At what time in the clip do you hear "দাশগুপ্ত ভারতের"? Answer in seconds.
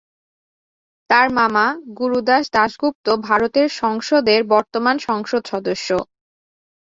2.53-3.67